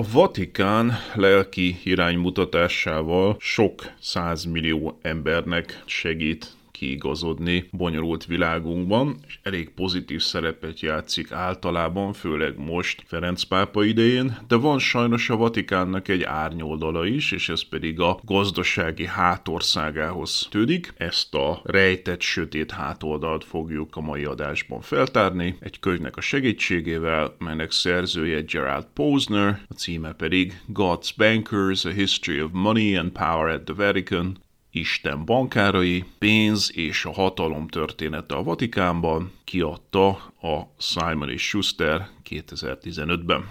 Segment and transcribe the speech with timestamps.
[0.00, 10.80] A Vatikán lelki iránymutatásával sok százmillió embernek segít kiigazodni bonyolult világunkban, és elég pozitív szerepet
[10.80, 17.32] játszik általában, főleg most Ferenc pápa idején, de van sajnos a Vatikánnak egy árnyoldala is,
[17.32, 20.92] és ez pedig a gazdasági hátországához tűnik.
[20.96, 27.70] Ezt a rejtett sötét hátoldalt fogjuk a mai adásban feltárni, egy könyvnek a segítségével, melynek
[27.70, 33.62] szerzője Gerald Posner, a címe pedig God's Bankers, A History of Money and Power at
[33.62, 34.36] the Vatican,
[34.72, 40.08] Isten bankárai, pénz és a hatalom története a Vatikánban, kiadta
[40.42, 43.50] a Simon Schuster 2015-ben.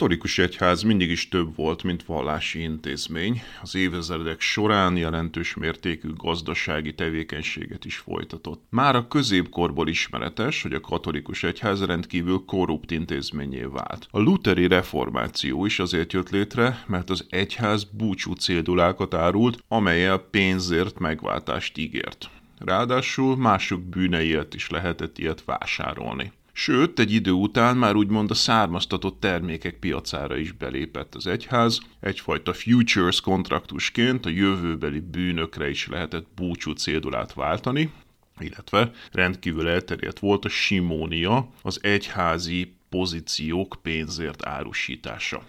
[0.00, 3.42] Katolikus egyház mindig is több volt, mint vallási intézmény.
[3.62, 8.62] Az évezredek során jelentős mértékű gazdasági tevékenységet is folytatott.
[8.70, 14.06] Már a középkorból ismeretes, hogy a katolikus egyház rendkívül korrupt intézményé vált.
[14.10, 20.98] A luteri reformáció is azért jött létre, mert az egyház búcsú céldulákat árult, amelyel pénzért
[20.98, 22.30] megváltást ígért.
[22.58, 26.32] Ráadásul mások bűneiért is lehetett ilyet vásárolni.
[26.62, 32.52] Sőt, egy idő után már úgymond a származtatott termékek piacára is belépett az egyház, egyfajta
[32.52, 37.92] futures kontraktusként a jövőbeli bűnökre is lehetett búcsú cédulát váltani,
[38.38, 45.42] illetve rendkívül elterjedt volt a simónia, az egyházi pozíciók pénzért árusítása.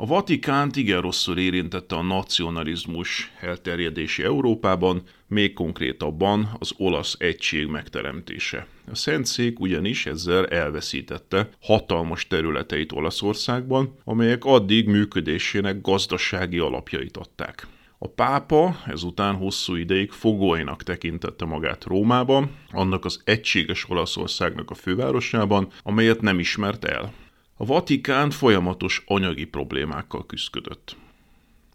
[0.00, 8.66] A Vatikánt igen rosszul érintette a nacionalizmus elterjedési Európában, még konkrétabban az olasz egység megteremtése.
[8.90, 17.66] A Szentszék ugyanis ezzel elveszítette hatalmas területeit Olaszországban, amelyek addig működésének gazdasági alapjait adták.
[17.98, 25.68] A pápa ezután hosszú ideig fogolynak tekintette magát Rómában, annak az egységes Olaszországnak a fővárosában,
[25.82, 27.12] amelyet nem ismert el.
[27.60, 30.96] A Vatikán folyamatos anyagi problémákkal küzdött.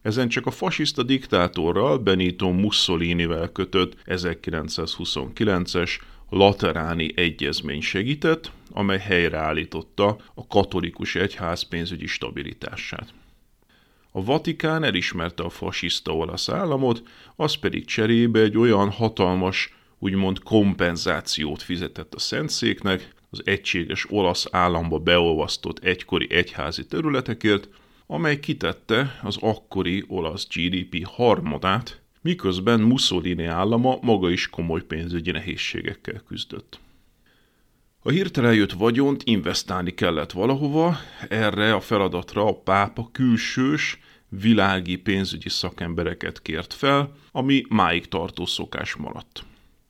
[0.02, 5.92] Ezen csak a fasiszta diktátorral Benito Mussolinivel kötött 1929-es
[6.30, 13.14] Lateráni Egyezmény segített, amely helyreállította a katolikus egyház pénzügyi stabilitását.
[14.12, 17.04] A Vatikán elismerte a fasiszta olasz államot,
[17.36, 25.00] az pedig cserébe egy olyan hatalmas, úgymond kompenzációt fizetett a Szentszéknek, az egységes olasz államba
[25.00, 27.70] beolvasztott egykori egyházi területekért,
[28.08, 36.22] amely kitette az akkori olasz GDP harmadát, miközben Mussolini állama maga is komoly pénzügyi nehézségekkel
[36.28, 36.80] küzdött.
[38.00, 40.98] A hirtelen jött vagyont investálni kellett valahova,
[41.30, 44.00] erre a feladatra a pápa külsős,
[44.30, 49.44] világi pénzügyi szakembereket kért fel, ami máig tartó szokás maradt.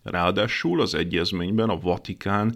[0.03, 2.55] Ráadásul az egyezményben a Vatikán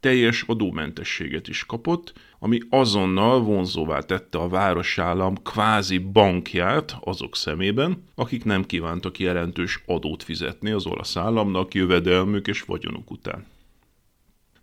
[0.00, 8.44] teljes adómentességet is kapott, ami azonnal vonzóvá tette a városállam kvázi bankját azok szemében, akik
[8.44, 13.46] nem kívántak jelentős adót fizetni az olasz államnak jövedelmük és vagyonuk után.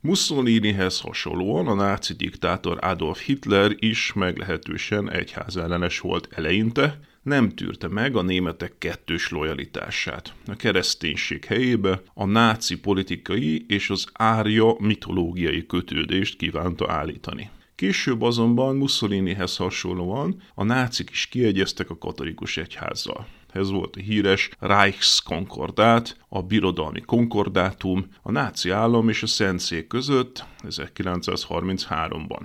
[0.06, 8.16] Mussolinihez hasonlóan a náci diktátor Adolf Hitler is meglehetősen egyházellenes volt eleinte, nem tűrte meg
[8.16, 10.34] a németek kettős lojalitását.
[10.46, 17.50] A kereszténység helyébe a náci politikai és az árja mitológiai kötődést kívánta állítani.
[17.76, 23.28] Később azonban Mussolinihez hasonlóan a nácik is kiegyeztek a katolikus egyházzal.
[23.52, 30.46] Ez volt a híres Reichskonkordát, a birodalmi konkordátum a náci állam és a Szentszék között
[30.68, 32.42] 1933-ban.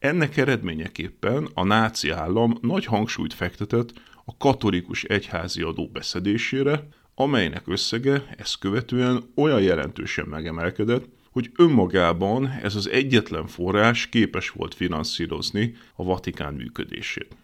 [0.00, 3.92] Ennek eredményeképpen a náci állam nagy hangsúlyt fektetett
[4.30, 12.74] a katolikus egyházi adó beszedésére, amelynek összege ezt követően olyan jelentősen megemelkedett, hogy önmagában ez
[12.76, 17.36] az egyetlen forrás képes volt finanszírozni a Vatikán működését.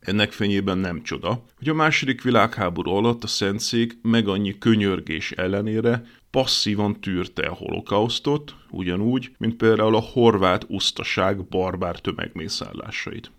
[0.00, 6.04] Ennek fényében nem csoda, hogy a második világháború alatt a Szentszék meg annyi könyörgés ellenére
[6.30, 13.30] passzívan tűrte a holokausztot, ugyanúgy, mint például a horvát usztaság barbár tömegmészállásait.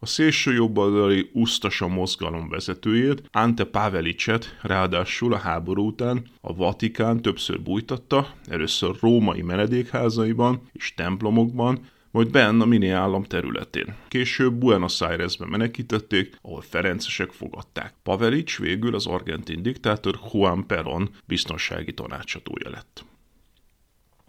[0.00, 7.62] A szélső jobboldali usztasa mozgalom vezetőjét, Ante Pavelicet ráadásul a háború után a Vatikán többször
[7.62, 11.80] bújtatta, először római menedékházaiban és templomokban,
[12.10, 13.94] majd benn a mini állam területén.
[14.08, 17.94] Később Buenos Airesbe menekítették, ahol ferencesek fogadták.
[18.02, 23.04] Pavelic végül az argentin diktátor Juan Perón biztonsági tanácsadója lett.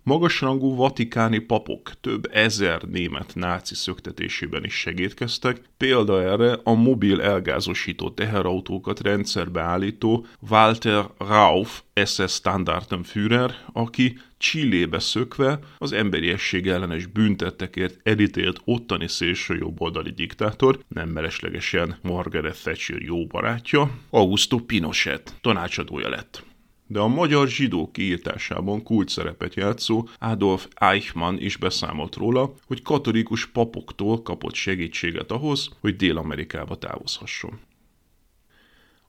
[0.03, 8.09] Magasrangú vatikáni papok több ezer német náci szöktetésében is segítkeztek, példa erre a mobil elgázosító
[8.09, 18.61] teherautókat rendszerbe állító Walter Rauf SS Standartenführer, aki Csillébe szökve az emberiesség ellenes büntettekért elítélt
[18.65, 26.47] ottani szélső jobboldali diktátor, nem mereslegesen Margaret Thatcher jó barátja, Augusto Pinochet tanácsadója lett
[26.91, 33.45] de a magyar zsidó kiírtásában kult szerepet játszó Adolf Eichmann is beszámolt róla, hogy katolikus
[33.45, 37.59] papoktól kapott segítséget ahhoz, hogy Dél-Amerikába távozhasson.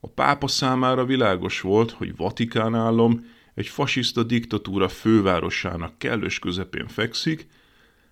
[0.01, 7.47] A pápa számára világos volt, hogy Vatikán állam egy fasiszta diktatúra fővárosának kellős közepén fekszik,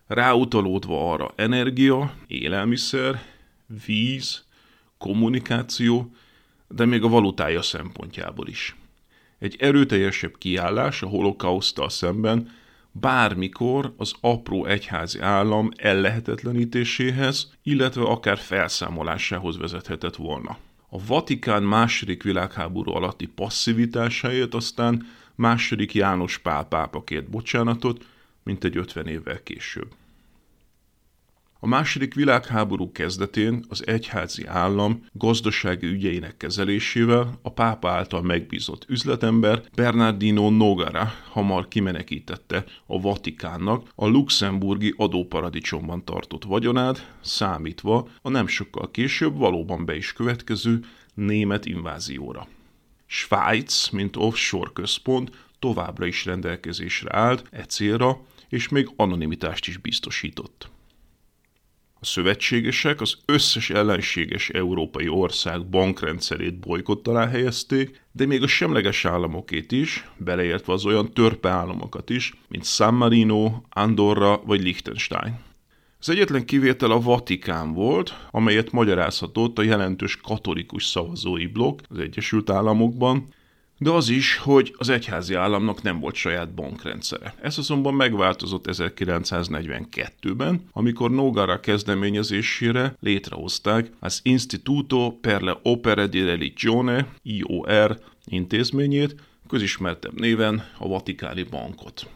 [0.06, 3.22] ráutalódva arra energia, élelmiszer,
[3.86, 4.44] víz,
[4.98, 6.12] kommunikáció,
[6.68, 8.77] de még a valutája szempontjából is.
[9.38, 12.50] Egy erőteljesebb kiállás a holokausztal szemben
[12.92, 20.58] bármikor az apró egyházi állam ellehetetlenítéséhez, illetve akár felszámolásához vezethetett volna.
[20.88, 28.04] A Vatikán második világháború alatti passzivitásáért aztán második János Pál pápa kért bocsánatot,
[28.42, 29.88] mint egy 50 évvel később.
[31.60, 39.62] A második világháború kezdetén az egyházi állam gazdasági ügyeinek kezelésével a pápa által megbízott üzletember
[39.74, 48.90] Bernardino Nogara hamar kimenekítette a Vatikánnak a luxemburgi adóparadicsomban tartott vagyonát, számítva a nem sokkal
[48.90, 50.84] később valóban be is következő
[51.14, 52.46] német invázióra.
[53.06, 60.70] Svájc, mint offshore központ, továbbra is rendelkezésre állt e célra, és még anonimitást is biztosított.
[62.00, 69.04] A szövetségesek az összes ellenséges európai ország bankrendszerét bolykott alá helyezték, de még a semleges
[69.04, 75.38] államokét is, beleértve az olyan törpe államokat is, mint San Marino, Andorra vagy Liechtenstein.
[76.00, 82.50] Az egyetlen kivétel a Vatikán volt, amelyet magyarázhatott a jelentős katolikus szavazói blokk az Egyesült
[82.50, 83.28] Államokban,
[83.78, 87.34] de az is, hogy az egyházi államnak nem volt saját bankrendszere.
[87.42, 97.08] Ez azonban megváltozott 1942-ben, amikor Nogara kezdeményezésére létrehozták az Instituto per le Opere di Religione,
[97.22, 99.14] IOR intézményét,
[99.48, 102.10] közismertebb néven a Vatikáni Bankot.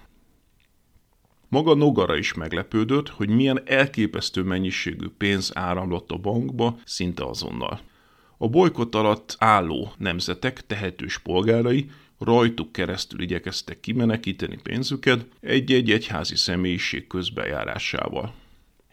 [1.49, 7.81] Maga Nogara is meglepődött, hogy milyen elképesztő mennyiségű pénz áramlott a bankba szinte azonnal.
[8.43, 17.07] A bolykott alatt álló nemzetek tehetős polgárai rajtuk keresztül igyekeztek kimenekíteni pénzüket egy-egy egyházi személyiség
[17.07, 18.35] közbejárásával.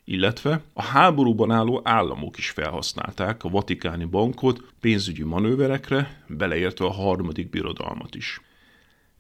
[0.04, 7.50] Illetve a háborúban álló államok is felhasználták a vatikáni bankot pénzügyi manőverekre, beleértve a harmadik
[7.50, 8.42] birodalmat is.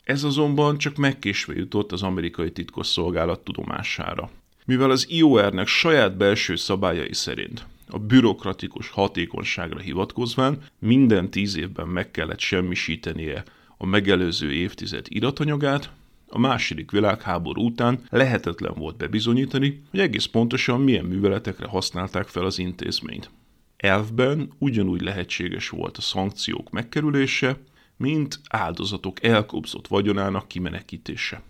[0.03, 4.29] Ez azonban csak megkésve jutott az amerikai titkosszolgálat tudomására.
[4.65, 12.11] Mivel az IOR-nek saját belső szabályai szerint a bürokratikus hatékonyságra hivatkozván minden tíz évben meg
[12.11, 13.43] kellett semmisítenie
[13.77, 15.91] a megelőző évtized iratanyagát,
[16.27, 22.59] a második világháború után lehetetlen volt bebizonyítani, hogy egész pontosan milyen műveletekre használták fel az
[22.59, 23.29] intézményt.
[23.77, 27.57] Elfben ugyanúgy lehetséges volt a szankciók megkerülése,
[27.97, 31.41] mint áldozatok elkobzott vagyonának kimenekítése.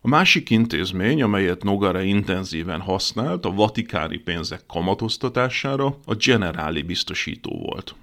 [0.00, 7.94] A másik intézmény, amelyet Nogara intenzíven használt a vatikáni pénzek kamatoztatására, a Generáli biztosító volt.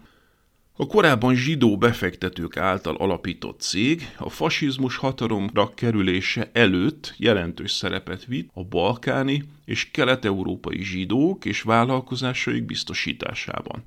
[0.77, 8.49] A korábban zsidó befektetők által alapított cég a fasizmus hatalomra kerülése előtt jelentős szerepet vitt
[8.53, 13.83] a balkáni és kelet-európai zsidók és vállalkozásaik biztosításában.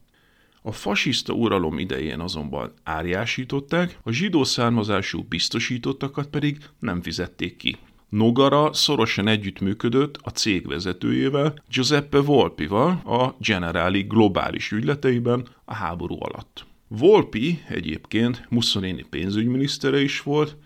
[0.63, 7.77] A fasiszta uralom idején azonban árjásították, a zsidó származású biztosítottakat pedig nem fizették ki.
[8.09, 16.67] Nogara szorosan együttműködött a cég vezetőjével, Giuseppe Volpival a Generali globális ügyleteiben a háború alatt.
[16.89, 20.57] Volpi egyébként Mussolini pénzügyminisztere is volt,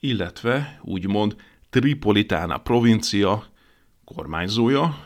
[0.00, 1.36] illetve úgymond
[1.70, 3.44] Tripolitána provincia
[4.04, 4.96] kormányzója,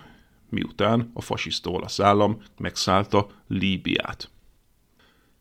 [0.48, 4.30] miután a fasiszta olasz állam megszállta Líbiát.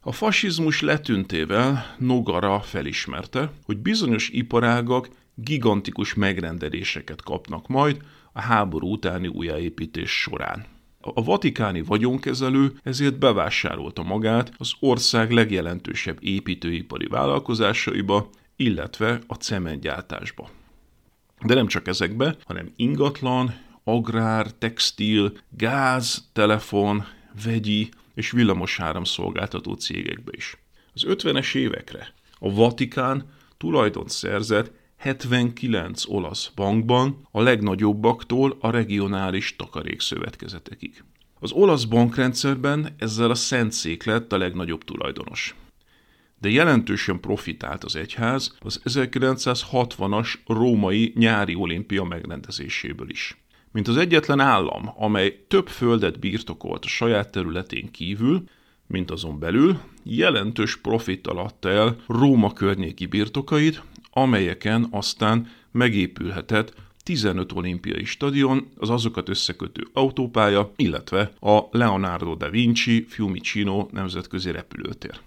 [0.01, 5.09] A fasizmus letűntével Nogara felismerte, hogy bizonyos iparágak
[5.43, 8.01] gigantikus megrendeléseket kapnak majd
[8.33, 10.65] a háború utáni újjáépítés során.
[11.01, 20.49] A vatikáni vagyonkezelő ezért bevásárolta magát az ország legjelentősebb építőipari vállalkozásaiba, illetve a cementgyártásba.
[21.45, 23.53] De nem csak ezekbe, hanem ingatlan,
[23.83, 27.05] agrár, textil, gáz, telefon,
[27.43, 30.57] vegyi és villamosáram szolgáltató cégekbe is.
[30.93, 33.25] Az 50-es évekre a Vatikán
[33.57, 41.03] tulajdon szerzett 79 olasz bankban, a legnagyobbaktól a regionális takarékszövetkezetekig.
[41.39, 45.55] Az olasz bankrendszerben ezzel a Szentszék lett a legnagyobb tulajdonos.
[46.39, 53.37] De jelentősen profitált az egyház az 1960-as római nyári olimpia megrendezéséből is.
[53.71, 58.43] Mint az egyetlen állam, amely több földet birtokolt a saját területén kívül,
[58.87, 63.83] mint azon belül, jelentős profittal adta el Róma környéki birtokait,
[64.21, 66.73] amelyeken aztán megépülhetett
[67.03, 75.19] 15 olimpiai stadion, az azokat összekötő autópálya, illetve a Leonardo da Vinci Fiumicino nemzetközi repülőtér.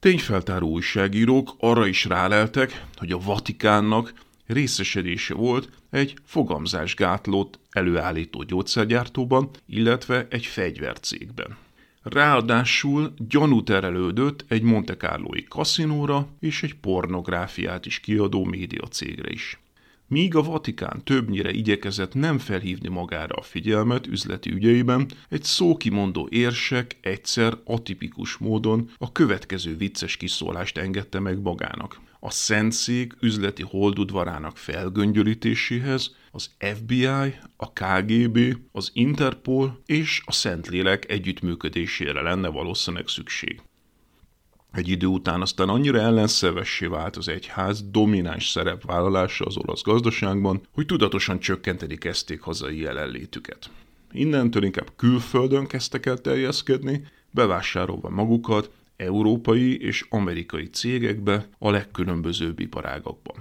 [0.00, 4.12] Tényfeltáró újságírók arra is ráleltek, hogy a Vatikánnak
[4.46, 11.56] részesedése volt egy fogamzásgátlót előállító gyógyszergyártóban, illetve egy fegyvercégben.
[12.02, 19.60] Ráadásul gyanú terelődött egy Monte Carloi kaszinóra és egy pornográfiát is kiadó médiacégre is.
[20.06, 26.96] Míg a Vatikán többnyire igyekezett nem felhívni magára a figyelmet üzleti ügyeiben, egy szókimondó érsek
[27.00, 36.14] egyszer atipikus módon a következő vicces kiszólást engedte meg magának a Szentszék üzleti holdudvarának felgöngyölítéséhez
[36.32, 43.60] az FBI, a KGB, az Interpol és a Szentlélek együttműködésére lenne valószínűleg szükség.
[44.72, 50.86] Egy idő után aztán annyira ellenszevessé vált az egyház domináns szerepvállalása az olasz gazdaságban, hogy
[50.86, 53.70] tudatosan csökkenteni kezdték hazai jelenlétüket.
[54.12, 58.70] Innentől inkább külföldön kezdtek el terjeszkedni, bevásárolva magukat
[59.00, 63.34] európai és amerikai cégekbe a legkülönbözőbb iparágakban.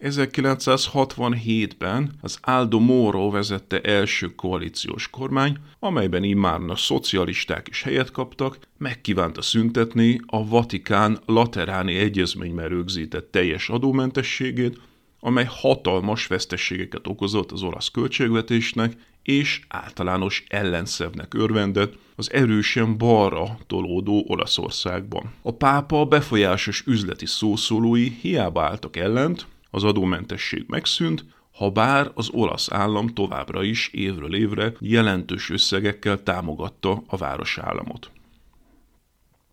[0.00, 8.58] 1967-ben az Aldo Moro vezette első koalíciós kormány, amelyben immár a szocialisták is helyet kaptak,
[8.78, 14.80] megkívánta szüntetni a Vatikán lateráni egyezményben rögzített teljes adómentességét,
[15.20, 24.24] amely hatalmas vesztességeket okozott az olasz költségvetésnek, és általános ellenszevnek örvendett az erősen balra tolódó
[24.28, 25.32] Olaszországban.
[25.42, 32.72] A pápa befolyásos üzleti szószólói hiába álltak ellent, az adómentesség megszűnt, ha bár az olasz
[32.72, 38.10] állam továbbra is évről évre jelentős összegekkel támogatta a városállamot.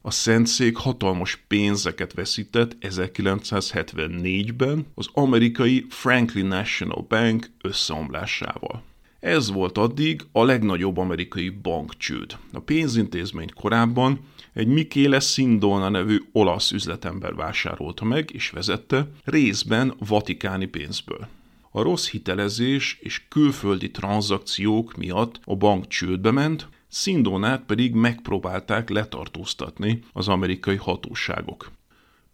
[0.02, 8.84] A Szentszék hatalmas pénzeket veszített 1974-ben az amerikai Franklin National Bank összeomlásával.
[9.20, 12.38] Ez volt addig a legnagyobb amerikai bankcsőd.
[12.52, 14.20] A pénzintézmény korábban
[14.54, 21.28] egy Michele Sindona nevű olasz üzletember vásárolta meg és vezette részben vatikáni pénzből.
[21.72, 30.04] A rossz hitelezés és külföldi tranzakciók miatt a bank csődbe ment, Szindónát pedig megpróbálták letartóztatni
[30.14, 31.72] az amerikai hatóságok.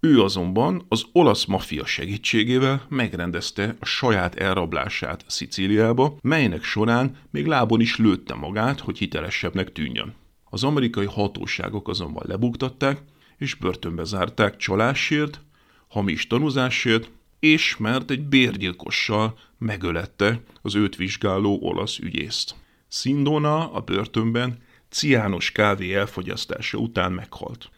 [0.06, 7.80] Ő azonban az olasz maffia segítségével megrendezte a saját elrablását Szicíliába, melynek során még lábon
[7.80, 10.14] is lőtte magát, hogy hitelesebbnek tűnjön.
[10.50, 13.02] Az amerikai hatóságok azonban lebuktatták,
[13.38, 15.42] és börtönbe zárták csalásért,
[15.88, 22.56] hamis tanúzásért, és mert egy bérgyilkossal megölette az őt vizsgáló olasz ügyészt.
[22.88, 27.70] Szindona a börtönben ciános kávé elfogyasztása után meghalt.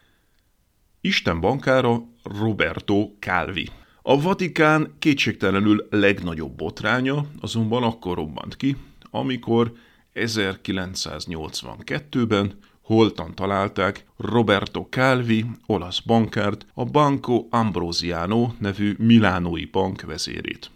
[1.06, 3.70] Isten bankára Roberto Calvi.
[4.02, 8.76] A Vatikán kétségtelenül legnagyobb botránya azonban akkor robbant ki,
[9.12, 9.74] amikor
[10.14, 20.72] 1982-ben holtan találták Roberto Calvi, olasz bankárt, a Banco Ambrosiano nevű milánói bank vezérét.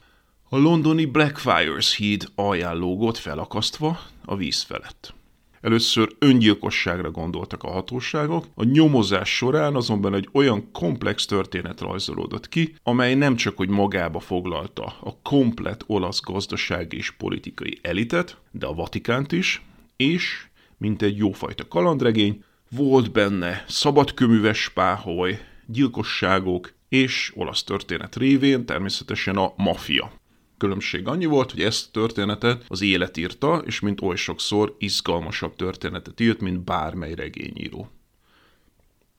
[0.49, 5.17] A londoni Blackfriars híd alján lógott felakasztva a víz felett.
[5.61, 12.75] Először öngyilkosságra gondoltak a hatóságok, a nyomozás során azonban egy olyan komplex történet rajzolódott ki,
[12.83, 18.73] amely nem csak hogy magába foglalta a komplet olasz gazdasági és politikai elitet, de a
[18.73, 19.61] Vatikánt is,
[19.95, 20.47] és,
[20.77, 29.53] mint egy jófajta kalandregény, volt benne szabadköműves páholy, gyilkosságok és olasz történet révén természetesen a
[29.55, 30.11] mafia.
[30.59, 35.55] Különbség annyi volt, hogy ezt a történetet az élet írta, és mint oly sokszor izgalmasabb
[35.55, 37.89] történetet írt, mint bármely regényíró.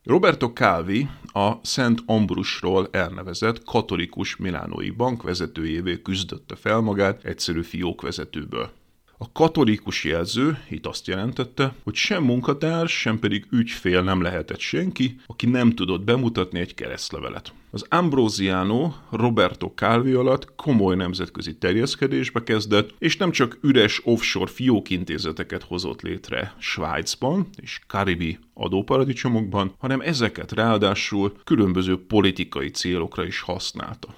[0.05, 8.71] Roberto Calvi a Szent Ambrusról elnevezett katolikus milánói bank vezetőjévé küzdötte fel magát egyszerű fiókvezetőből.
[9.19, 15.21] A katolikus jelző itt azt jelentette, hogy sem munkatárs, sem pedig ügyfél nem lehetett senki,
[15.27, 17.53] aki nem tudott bemutatni egy keresztlevelet.
[17.73, 25.63] Az Ambrosiano Roberto Calvi alatt komoly nemzetközi terjeszkedésbe kezdett, és nem csak üres offshore fiókintézeteket
[25.63, 34.15] hozott létre Svájcban és karibi adóparadicsomokban, hanem ezeket ráadásul különböző politikai célokra is használta.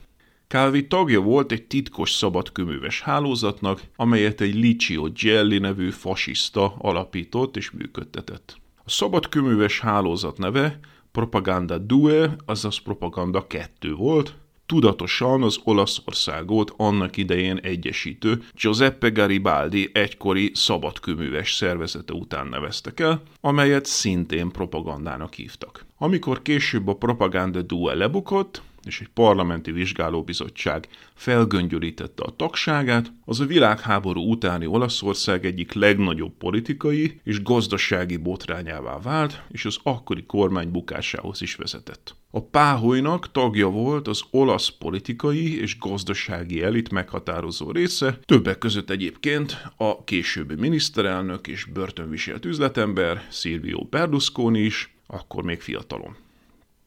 [0.48, 7.70] Calvi tagja volt egy titkos szabadköműves hálózatnak, amelyet egy Licio Gelli nevű fasiszta alapított és
[7.70, 8.56] működtetett.
[8.84, 10.78] A szabadköműves hálózat neve
[11.12, 14.34] Propaganda Due, azaz Propaganda 2 volt,
[14.66, 23.84] tudatosan az Olaszországot annak idején egyesítő Giuseppe Garibaldi egykori szabadkőműves szervezete után neveztek el, amelyet
[23.84, 25.86] szintén propagandának hívtak.
[25.98, 33.46] Amikor később a Propaganda Due lebukott, és egy parlamenti vizsgálóbizottság felgöngyölítette a tagságát, az a
[33.46, 41.42] világháború utáni Olaszország egyik legnagyobb politikai és gazdasági botrányává vált, és az akkori kormány bukásához
[41.42, 42.16] is vezetett.
[42.30, 49.64] A páholynak tagja volt az olasz politikai és gazdasági elit meghatározó része, többek között egyébként
[49.76, 56.16] a későbbi miniszterelnök és börtönviselt üzletember Silvio Berlusconi is, akkor még fiatalon.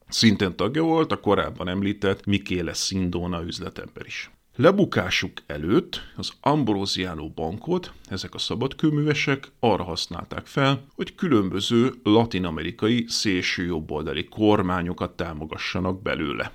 [0.09, 4.29] Szintén tagja volt a korábban említett Mikéle Szindóna üzletember is.
[4.55, 14.23] Lebukásuk előtt az Ambrosiano bankot ezek a szabadkőművesek arra használták fel, hogy különböző latinamerikai szélsőjobboldali
[14.23, 16.51] kormányokat támogassanak belőle.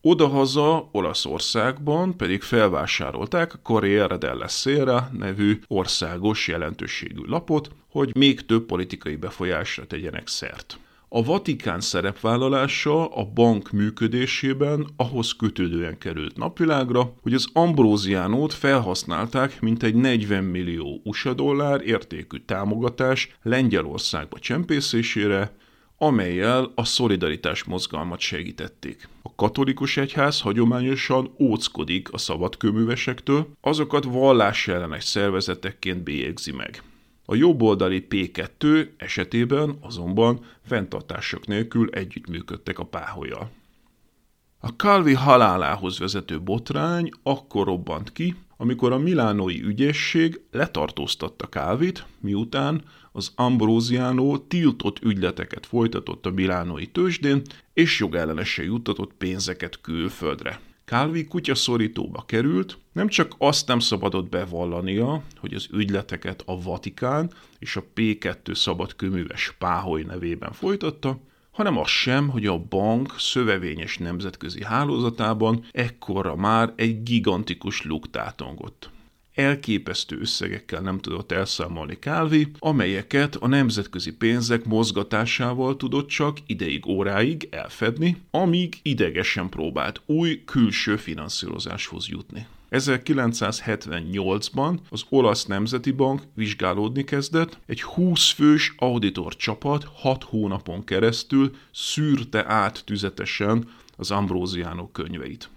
[0.00, 8.66] Odahaza Olaszországban pedig felvásárolták a Corriere della Sera nevű országos jelentőségű lapot, hogy még több
[8.66, 10.78] politikai befolyásra tegyenek szert.
[11.16, 19.82] A Vatikán szerepvállalása a bank működésében ahhoz kötődően került napvilágra, hogy az Ambróziánót felhasználták mint
[19.82, 25.56] egy 40 millió USA dollár értékű támogatás Lengyelországba csempészésére,
[25.98, 29.08] amelyel a szolidaritás mozgalmat segítették.
[29.22, 36.82] A katolikus egyház hagyományosan óckodik a szabadkőművesektől, azokat vallásellenes szervezetekként bélyegzi meg.
[37.24, 43.50] A jobboldali P2 esetében azonban fenntartások nélkül együttműködtek a páholyal.
[44.58, 52.82] A Calvi halálához vezető botrány akkor robbant ki, amikor a milánói ügyészség letartóztatta Calvit, miután
[53.12, 60.60] az Ambrosiano tiltott ügyleteket folytatott a milánói tőzsdén, és jogellenesen juttatott pénzeket külföldre.
[60.84, 67.76] Calvi kutyaszorítóba került, nem csak azt nem szabadott bevallania, hogy az ügyleteket a Vatikán és
[67.76, 71.18] a P2 szabadkőműves Páholy nevében folytatta,
[71.50, 78.90] hanem az sem, hogy a bank szövevényes nemzetközi hálózatában ekkorra már egy gigantikus luktátongott
[79.34, 87.48] elképesztő összegekkel nem tudott elszámolni Kálvi, amelyeket a nemzetközi pénzek mozgatásával tudott csak ideig óráig
[87.50, 92.46] elfedni, amíg idegesen próbált új külső finanszírozáshoz jutni.
[92.70, 101.50] 1978-ban az Olasz Nemzeti Bank vizsgálódni kezdett, egy 20 fős auditor csapat 6 hónapon keresztül
[101.72, 105.48] szűrte át tüzetesen az Ambrosiano könyveit.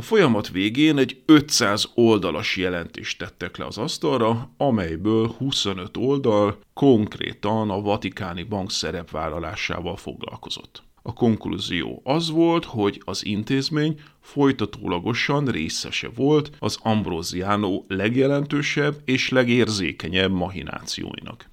[0.00, 7.70] A folyamat végén egy 500 oldalas jelentést tettek le az asztalra, amelyből 25 oldal konkrétan
[7.70, 10.82] a Vatikáni Bank szerepvállalásával foglalkozott.
[11.02, 20.32] A konklúzió az volt, hogy az intézmény folytatólagosan részese volt az Ambrosiano legjelentősebb és legérzékenyebb
[20.32, 21.48] mahinációinak.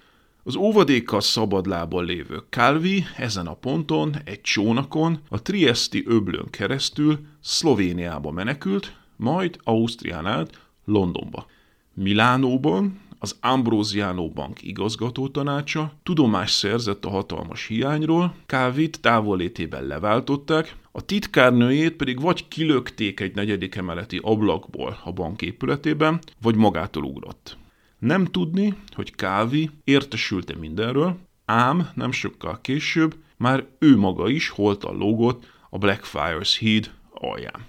[0.48, 8.32] Az óvadékkal szabadlábon lévő Calvi ezen a ponton egy csónakon a Triesti öblön keresztül Szlovéniába
[8.32, 11.46] menekült, majd Ausztrián át Londonba.
[11.94, 21.06] Milánóban az Ambrosiano Bank igazgató tanácsa tudomás szerzett a hatalmas hiányról, Kávit távollétében leváltották, a
[21.06, 27.58] titkárnőjét pedig vagy kilökték egy negyedik emeleti ablakból a bank épületében, vagy magától ugrott.
[28.00, 34.98] Nem tudni, hogy Kávi értesülte mindenről, ám nem sokkal később már ő maga is holtan
[34.98, 37.66] lógott a Blackfriars híd alján.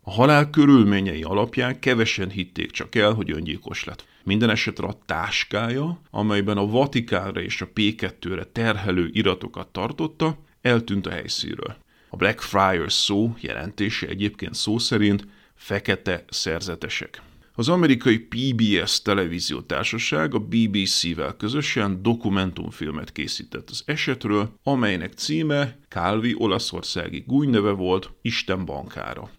[0.00, 4.06] A halál körülményei alapján kevesen hitték csak el, hogy öngyilkos lett.
[4.24, 11.10] Minden esetre a táskája, amelyben a Vatikánra és a P2-re terhelő iratokat tartotta, eltűnt a
[11.10, 11.76] helyszínről.
[12.08, 17.22] A Blackfriars szó jelentése egyébként szó szerint fekete szerzetesek.
[17.58, 27.24] Az amerikai PBS televíziótársaság a BBC-vel közösen dokumentumfilmet készített az esetről, amelynek címe Calvi olaszországi
[27.26, 29.30] gúnyneve volt Isten bankára.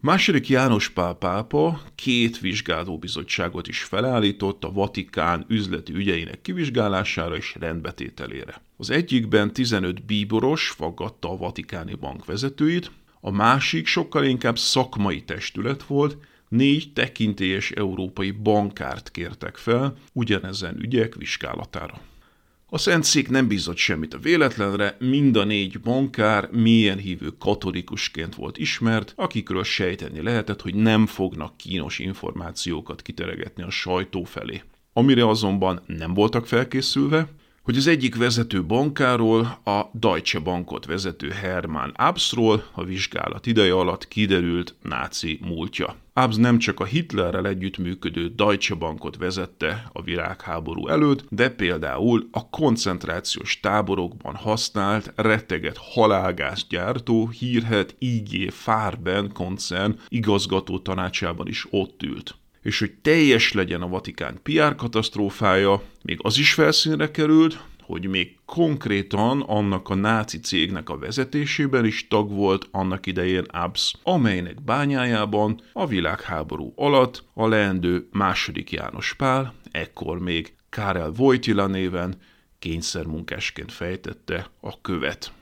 [0.00, 8.62] Második János Pál pápa két vizsgálóbizottságot is felállított a Vatikán üzleti ügyeinek kivizsgálására és rendbetételére.
[8.76, 15.82] Az egyikben 15 bíboros faggatta a Vatikáni bank vezetőit, a másik sokkal inkább szakmai testület
[15.82, 16.16] volt,
[16.52, 22.00] négy tekintélyes európai bankárt kértek fel ugyanezen ügyek vizsgálatára.
[22.66, 28.58] A Szentszék nem bízott semmit a véletlenre, mind a négy bankár milyen hívő katolikusként volt
[28.58, 34.62] ismert, akikről sejteni lehetett, hogy nem fognak kínos információkat kiteregetni a sajtó felé.
[34.92, 37.28] Amire azonban nem voltak felkészülve,
[37.62, 44.08] hogy az egyik vezető bankáról, a Deutsche Bankot vezető Hermann Absról a vizsgálat ideje alatt
[44.08, 45.96] kiderült náci múltja.
[46.14, 52.48] Abs nem csak a Hitlerrel együttműködő Deutsche Bankot vezette a világháború előtt, de például a
[52.48, 62.78] koncentrációs táborokban használt retteget halálgázgyártó hírhet IG Farben koncern igazgató tanácsában is ott ült és
[62.78, 69.40] hogy teljes legyen a Vatikán PR katasztrófája, még az is felszínre került, hogy még konkrétan
[69.40, 75.86] annak a náci cégnek a vezetésében is tag volt annak idején Abs, amelynek bányájában a
[75.86, 82.14] világháború alatt a leendő második János Pál, ekkor még Kárel Wojtyla néven
[82.58, 85.32] kényszermunkásként fejtette a követ.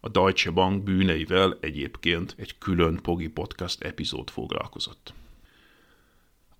[0.00, 5.14] A Deutsche Bank bűneivel egyébként egy külön Pogi Podcast epizód foglalkozott.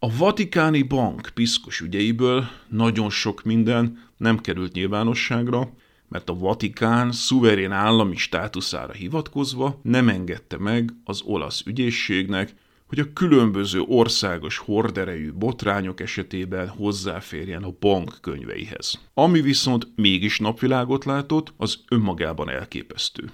[0.02, 5.72] A Vatikáni Bank piszkos ügyeiből nagyon sok minden nem került nyilvánosságra,
[6.08, 12.54] mert a Vatikán szuverén állami státuszára hivatkozva nem engedte meg az olasz ügyészségnek,
[12.86, 19.00] hogy a különböző országos horderejű botrányok esetében hozzáférjen a bank könyveihez.
[19.14, 23.30] Ami viszont mégis napvilágot látott, az önmagában elképesztő.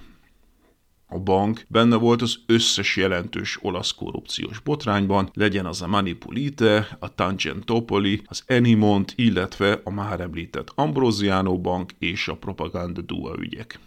[1.09, 7.15] A bank benne volt az összes jelentős olasz korrupciós botrányban, legyen az a Manipulite, a
[7.15, 13.79] Tangentopoli, az Enimont, illetve a már említett Ambrosiano Bank és a Propaganda Dua ügyek.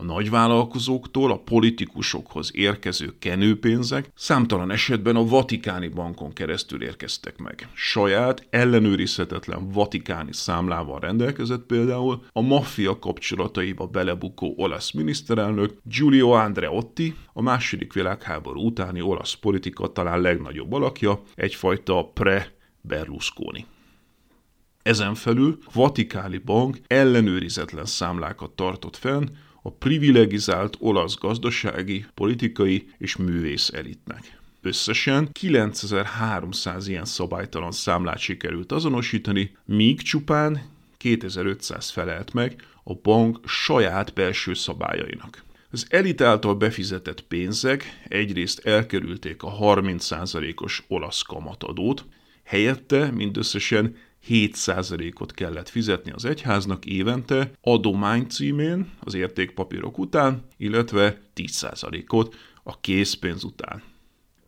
[0.00, 7.68] A nagyvállalkozóktól a politikusokhoz érkező kenőpénzek számtalan esetben a Vatikáni bankon keresztül érkeztek meg.
[7.74, 17.42] Saját, ellenőrizhetetlen vatikáni számlával rendelkezett például a maffia kapcsolataiba belebukó olasz miniszterelnök Giulio Andreotti, a
[17.42, 23.66] második világháború utáni olasz politika talán legnagyobb alakja, egyfajta pre-Berlusconi.
[24.82, 29.28] Ezen felül Vatikáni Bank ellenőrizetlen számlákat tartott fenn,
[29.62, 34.38] a privilegizált olasz gazdasági, politikai és művész elitnek.
[34.62, 40.62] Összesen 9300 ilyen szabálytalan számlát sikerült azonosítani, míg csupán
[40.96, 45.44] 2500 felelt meg a bank saját belső szabályainak.
[45.70, 52.04] Az elit által befizetett pénzek egyrészt elkerülték a 30%-os olasz kamatadót,
[52.44, 53.96] helyette mindösszesen
[54.28, 63.44] 7%-ot kellett fizetni az egyháznak évente adomány címén az értékpapírok után, illetve 10%-ot a készpénz
[63.44, 63.82] után.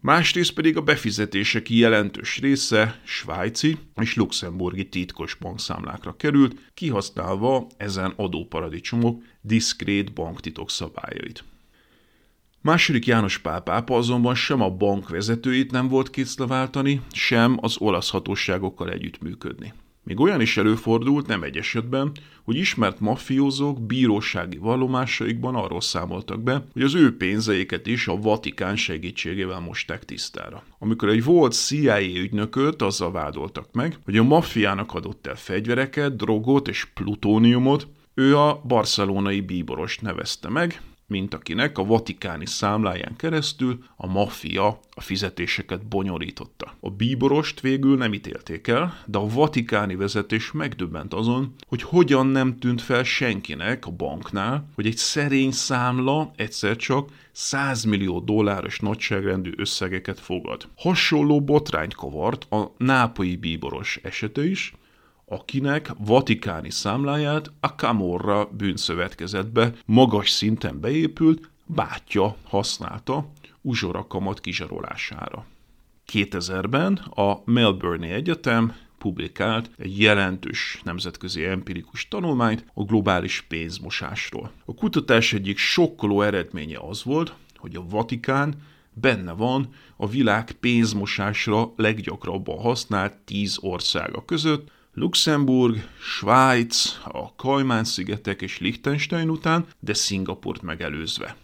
[0.00, 9.22] Másrészt pedig a befizetések jelentős része svájci és luxemburgi titkos bankszámlákra került, kihasználva ezen adóparadicsomok
[9.40, 11.44] diszkrét banktitok szabályait.
[12.64, 17.76] Második János Pál pápa azonban sem a bank vezetőit nem volt készre váltani, sem az
[17.78, 19.72] olasz hatóságokkal együttműködni.
[20.04, 22.12] Még olyan is előfordult, nem egy esetben,
[22.44, 28.76] hogy ismert mafiózók bírósági vallomásaikban arról számoltak be, hogy az ő pénzeiket is a Vatikán
[28.76, 30.62] segítségével mosták tisztára.
[30.78, 36.68] Amikor egy volt CIA ügynököt azzal vádoltak meg, hogy a maffiának adott el fegyvereket, drogot
[36.68, 40.80] és plutóniumot, ő a barcelonai bíborost nevezte meg,
[41.12, 46.76] mint akinek a vatikáni számláján keresztül a maffia a fizetéseket bonyolította.
[46.80, 52.58] A bíborost végül nem ítélték el, de a vatikáni vezetés megdöbbent azon, hogy hogyan nem
[52.58, 59.52] tűnt fel senkinek a banknál, hogy egy szerény számla egyszer csak 100 millió dolláros nagyságrendű
[59.56, 60.68] összegeket fogad.
[60.76, 64.74] Hasonló botrányt kavart a nápolyi bíboros esete is,
[65.32, 73.26] akinek vatikáni számláját a Camorra bűnszövetkezetbe magas szinten beépült, bátyja használta
[73.60, 75.44] uzsorakamat kizsarolására.
[76.12, 84.50] 2000-ben a Melbourne Egyetem publikált egy jelentős nemzetközi empirikus tanulmányt a globális pénzmosásról.
[84.64, 88.54] A kutatás egyik sokkoló eredménye az volt, hogy a Vatikán
[88.92, 98.58] benne van a világ pénzmosásra leggyakrabban használt tíz országa között, Luxemburg, Svájc, a Kajmán-szigetek és
[98.58, 101.36] Liechtenstein után, de Szingapurt megelőzve.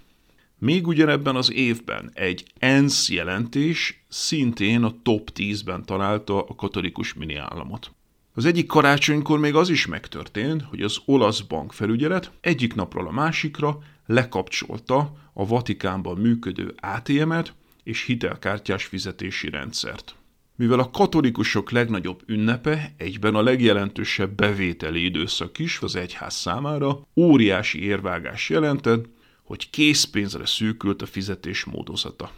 [0.58, 7.90] Még ugyanebben az évben egy ENSZ jelentés szintén a top 10-ben találta a katolikus miniállamot.
[8.34, 13.78] Az egyik karácsonykor még az is megtörtént, hogy az olasz bankfelügyelet egyik napról a másikra
[14.06, 20.14] lekapcsolta a Vatikánban működő ATM-et és hitelkártyás fizetési rendszert.
[20.58, 27.82] Mivel a katolikusok legnagyobb ünnepe egyben a legjelentősebb bevételi időszak is az egyház számára, óriási
[27.82, 29.04] érvágás jelentett,
[29.42, 32.30] hogy készpénzre szűkült a fizetés módozata.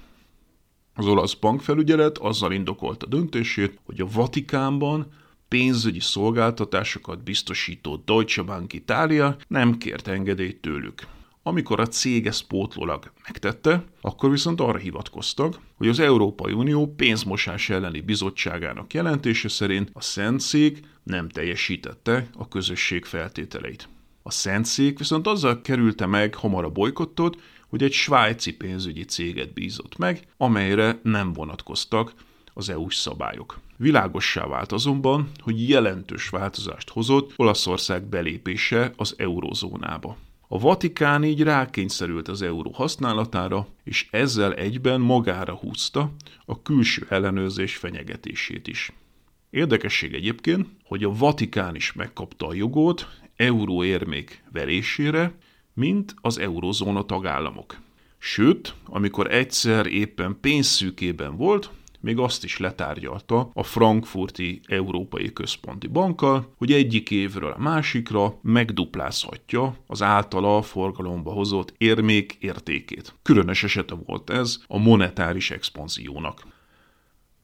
[0.94, 5.12] Az olasz bankfelügyelet azzal indokolta döntését, hogy a Vatikánban
[5.48, 11.06] pénzügyi szolgáltatásokat biztosító Deutsche Bank Italia nem kért engedélyt tőlük.
[11.42, 17.70] Amikor a cég ezt pótlólag megtette, akkor viszont arra hivatkoztak, hogy az Európai Unió pénzmosás
[17.70, 23.88] elleni bizottságának jelentése szerint a Szentszék nem teljesítette a közösség feltételeit.
[24.22, 29.98] A Szentszék viszont azzal kerülte meg hamar a bolykottot, hogy egy svájci pénzügyi céget bízott
[29.98, 32.12] meg, amelyre nem vonatkoztak
[32.54, 33.60] az EU-s szabályok.
[33.76, 40.16] Világossá vált azonban, hogy jelentős változást hozott Olaszország belépése az eurozónába.
[40.52, 46.12] A Vatikán így rákényszerült az euró használatára, és ezzel egyben magára húzta
[46.44, 48.92] a külső ellenőrzés fenyegetését is.
[49.50, 55.34] Érdekesség egyébként, hogy a Vatikán is megkapta a jogot euróérmék verésére,
[55.74, 57.80] mint az eurozóna tagállamok.
[58.18, 66.54] Sőt, amikor egyszer éppen pénzszűkében volt, még azt is letárgyalta a frankfurti Európai Központi Bankkal,
[66.56, 73.14] hogy egyik évről a másikra megduplázhatja az általa forgalomba hozott érmék értékét.
[73.22, 76.42] Különös esete volt ez a monetáris expanziónak.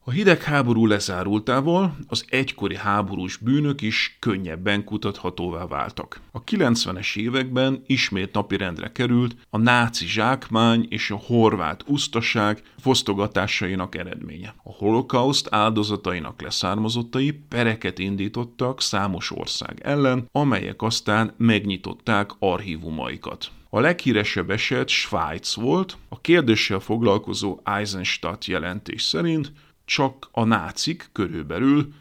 [0.07, 6.21] A hidegháború lezárultával az egykori háborús bűnök is könnyebben kutathatóvá váltak.
[6.31, 14.53] A 90-es években ismét napirendre került a náci zsákmány és a horvát usztaság fosztogatásainak eredménye.
[14.63, 23.51] A holokauszt áldozatainak leszármazottai pereket indítottak számos ország ellen, amelyek aztán megnyitották archívumaikat.
[23.69, 29.51] A leghíresebb eset Svájc volt, a kérdéssel foglalkozó Eisenstadt jelentés szerint
[29.87, 31.93] csak a nácik körülbelül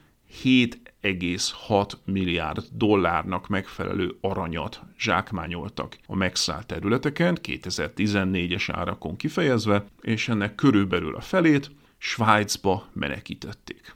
[0.42, 11.16] 7,6 milliárd dollárnak megfelelő aranyat zsákmányoltak a megszállt területeken, 2014-es árakon kifejezve, és ennek körülbelül
[11.16, 13.96] a felét Svájcba menekítették.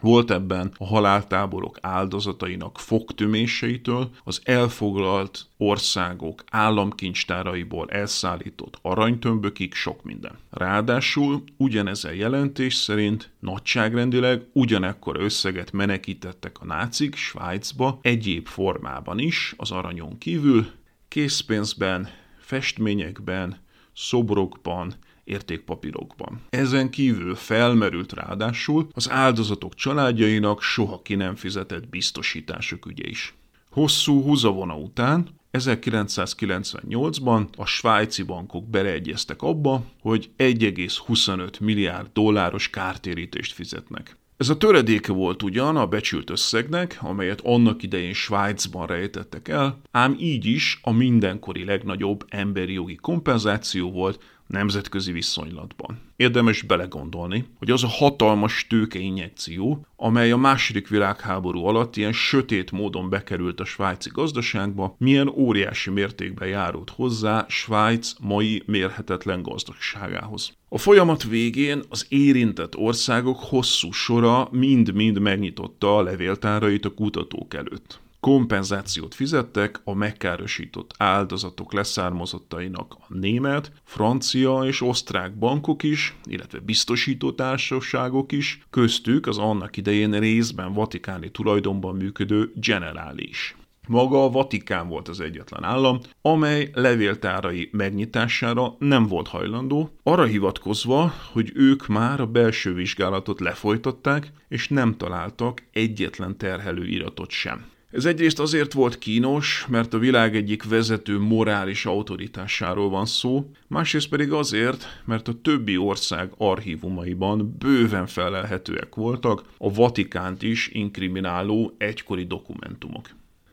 [0.00, 10.38] Volt ebben a haláltáborok áldozatainak fogtöméseitől az elfoglalt országok államkincstáraiból elszállított aranytömbökig sok minden.
[10.50, 19.70] Ráadásul ugyanezen jelentés szerint nagyságrendileg ugyanekkor összeget menekítettek a nácik Svájcba egyéb formában is az
[19.70, 20.66] aranyon kívül,
[21.08, 22.08] készpénzben,
[22.38, 23.58] festményekben,
[23.94, 24.94] szobrokban,
[25.30, 26.40] értékpapírokban.
[26.48, 33.34] Ezen kívül felmerült ráadásul az áldozatok családjainak soha ki nem fizetett biztosítások ügye is.
[33.70, 44.18] Hosszú húzavona után 1998-ban a svájci bankok beleegyeztek abba, hogy 1,25 milliárd dolláros kártérítést fizetnek.
[44.36, 50.16] Ez a töredéke volt ugyan a becsült összegnek, amelyet annak idején Svájcban rejtettek el, ám
[50.18, 56.00] így is a mindenkori legnagyobb emberi jogi kompenzáció volt, nemzetközi viszonylatban.
[56.16, 63.08] Érdemes belegondolni, hogy az a hatalmas tőkeinjekció, amely a második világháború alatt ilyen sötét módon
[63.08, 70.52] bekerült a svájci gazdaságba, milyen óriási mértékben járult hozzá Svájc mai mérhetetlen gazdagságához.
[70.68, 78.00] A folyamat végén az érintett országok hosszú sora mind-mind megnyitotta a levéltárait a kutatók előtt.
[78.20, 87.32] Kompenzációt fizettek a megkárosított áldozatok leszármazottainak a német, francia és osztrák bankok is, illetve biztosító
[87.32, 93.54] társaságok is, köztük az annak idején részben vatikáni tulajdonban működő generális.
[93.88, 101.12] Maga a Vatikán volt az egyetlen állam, amely levéltárai megnyitására nem volt hajlandó, arra hivatkozva,
[101.32, 107.64] hogy ők már a belső vizsgálatot lefolytatták, és nem találtak egyetlen terhelő iratot sem.
[107.90, 114.08] Ez egyrészt azért volt kínos, mert a világ egyik vezető morális autoritásáról van szó, másrészt
[114.08, 122.24] pedig azért, mert a többi ország archívumaiban bőven felelhetőek voltak a Vatikánt is inkrimináló egykori
[122.24, 123.08] dokumentumok.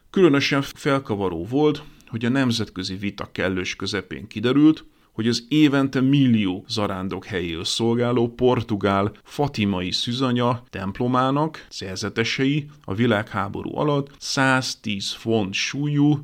[0.10, 4.86] Különösen felkavaró volt, hogy a nemzetközi vita kellős közepén kiderült,
[5.18, 14.12] hogy az évente millió zarándok helyéül szolgáló portugál fatimai szüzanya templomának szerzetesei a világháború alatt
[14.18, 16.20] 110 font súlyú,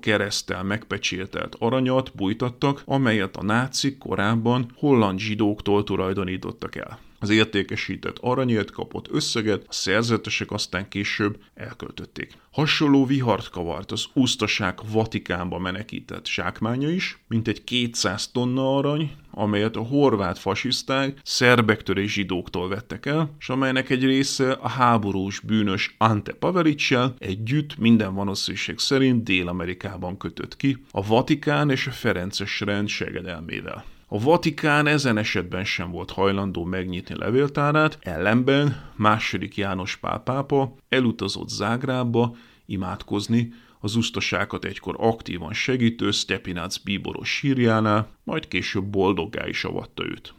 [0.00, 6.98] keresztel megpecsételt aranyat bújtattak, amelyet a nácik korábban holland zsidóktól tulajdonítottak el.
[7.22, 12.32] Az értékesített aranyért kapott összeget a szerzetesek aztán később elköltötték.
[12.50, 19.76] Hasonló vihart kavart az úsztaság Vatikánba menekített zsákmánya is, mint egy 200 tonna arany, amelyet
[19.76, 25.94] a horvát fasiszták szerbektől és zsidóktól vettek el, és amelynek egy része a háborús bűnös
[25.98, 32.88] Ante Pavelicsel együtt minden valószínűség szerint Dél-Amerikában kötött ki, a Vatikán és a Ferences rend
[32.88, 33.84] segedelmével.
[34.12, 41.48] A Vatikán ezen esetben sem volt hajlandó megnyitni levéltárát, ellenben második János Pál pápa elutazott
[41.48, 50.04] Zágrába imádkozni, az usztasákat egykor aktívan segítő Stepinac bíboros sírjánál, majd később boldoggá is avatta
[50.04, 50.34] őt.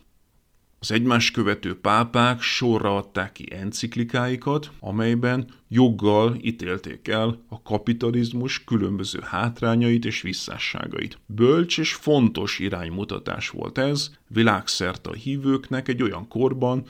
[0.84, 9.20] Az egymás követő pápák sorra adták ki enciklikáikat, amelyben joggal ítélték el a kapitalizmus különböző
[9.24, 11.20] hátrányait és visszásságait.
[11.26, 16.84] Bölcs és fontos iránymutatás volt ez, világszerte a hívőknek egy olyan korban,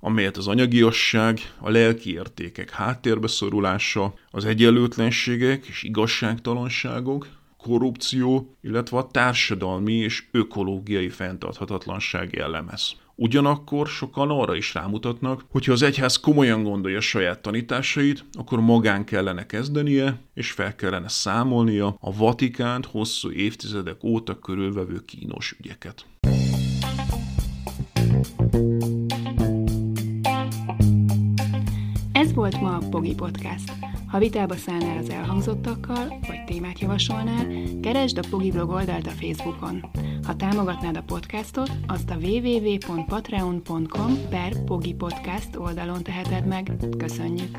[0.00, 9.06] amelyet az anyagiasság, a lelki értékek háttérbe szorulása, az egyenlőtlenségek és igazságtalanságok, korrupció, illetve a
[9.06, 12.96] társadalmi és ökológiai fenntarthatatlanság jellemez.
[13.16, 19.04] Ugyanakkor sokan arra is rámutatnak, hogy ha az egyház komolyan gondolja saját tanításait, akkor magán
[19.04, 26.06] kellene kezdenie, és fel kellene számolnia a Vatikánt hosszú évtizedek óta körülvevő kínos ügyeket.
[32.12, 33.93] Ez volt ma a Pogi Podcast.
[34.14, 37.46] Ha vitába szállnál az elhangzottakkal, vagy témát javasolnál,
[37.82, 39.90] keresd a Pogi blog oldalt a Facebookon.
[40.22, 46.72] Ha támogatnád a podcastot, azt a www.patreon.com per Pogi Podcast oldalon teheted meg.
[46.98, 47.58] Köszönjük!